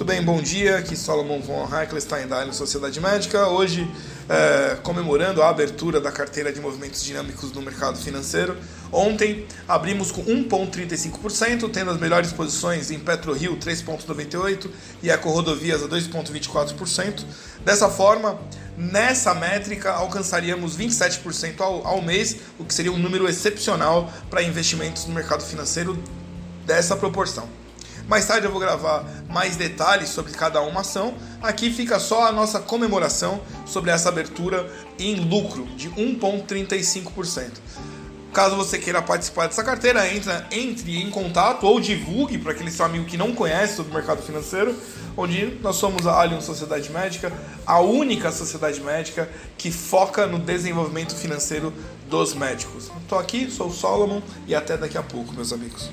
Muito 0.00 0.12
bem, 0.14 0.22
bom 0.22 0.40
dia. 0.40 0.78
Aqui 0.78 0.96
Solomon 0.96 1.42
von 1.42 1.68
Heickelstein 1.70 2.26
da 2.26 2.36
Allianz 2.36 2.56
Sociedade 2.56 2.98
Médica. 2.98 3.48
Hoje, 3.48 3.86
é, 4.30 4.78
comemorando 4.82 5.42
a 5.42 5.50
abertura 5.50 6.00
da 6.00 6.10
carteira 6.10 6.50
de 6.50 6.58
movimentos 6.58 7.04
dinâmicos 7.04 7.52
no 7.52 7.60
mercado 7.60 7.98
financeiro. 7.98 8.56
Ontem, 8.90 9.46
abrimos 9.68 10.10
com 10.10 10.24
1,35%, 10.24 11.70
tendo 11.70 11.90
as 11.90 12.00
melhores 12.00 12.32
posições 12.32 12.90
em 12.90 12.98
PetroRio 12.98 13.58
3,98% 13.58 14.70
e 15.02 15.10
Eco 15.10 15.28
Rodovias 15.28 15.82
a 15.82 15.86
2,24%. 15.86 17.22
Dessa 17.62 17.90
forma, 17.90 18.40
nessa 18.78 19.34
métrica, 19.34 19.92
alcançaríamos 19.92 20.78
27% 20.78 21.60
ao, 21.60 21.86
ao 21.86 22.00
mês, 22.00 22.36
o 22.58 22.64
que 22.64 22.72
seria 22.72 22.90
um 22.90 22.98
número 22.98 23.28
excepcional 23.28 24.10
para 24.30 24.42
investimentos 24.42 25.04
no 25.04 25.12
mercado 25.12 25.42
financeiro 25.42 26.02
dessa 26.64 26.96
proporção. 26.96 27.60
Mais 28.10 28.26
tarde 28.26 28.44
eu 28.44 28.50
vou 28.50 28.58
gravar 28.58 29.04
mais 29.28 29.54
detalhes 29.54 30.08
sobre 30.08 30.32
cada 30.32 30.60
uma 30.62 30.80
ação. 30.80 31.14
Aqui 31.40 31.72
fica 31.72 32.00
só 32.00 32.26
a 32.26 32.32
nossa 32.32 32.58
comemoração 32.58 33.40
sobre 33.64 33.92
essa 33.92 34.08
abertura 34.08 34.68
em 34.98 35.14
lucro 35.14 35.64
de 35.76 35.88
1,35%. 35.90 37.52
Caso 38.32 38.56
você 38.56 38.80
queira 38.80 39.00
participar 39.00 39.46
dessa 39.46 39.62
carteira, 39.62 40.12
entra, 40.12 40.44
entre 40.50 41.00
em 41.00 41.08
contato 41.08 41.64
ou 41.64 41.78
divulgue 41.78 42.36
para 42.36 42.50
aquele 42.50 42.72
seu 42.72 42.84
amigo 42.84 43.04
que 43.04 43.16
não 43.16 43.32
conhece 43.32 43.76
sobre 43.76 43.92
o 43.92 43.94
mercado 43.94 44.22
financeiro, 44.22 44.74
onde 45.16 45.56
nós 45.62 45.76
somos 45.76 46.04
a 46.04 46.20
Allianz 46.20 46.42
Sociedade 46.42 46.90
Médica, 46.90 47.32
a 47.64 47.78
única 47.78 48.32
sociedade 48.32 48.80
médica 48.80 49.28
que 49.56 49.70
foca 49.70 50.26
no 50.26 50.40
desenvolvimento 50.40 51.14
financeiro 51.14 51.72
dos 52.08 52.34
médicos. 52.34 52.90
Estou 53.02 53.20
aqui, 53.20 53.48
sou 53.48 53.68
o 53.68 53.72
Solomon 53.72 54.20
e 54.48 54.54
até 54.54 54.76
daqui 54.76 54.98
a 54.98 55.02
pouco, 55.02 55.32
meus 55.32 55.52
amigos. 55.52 55.90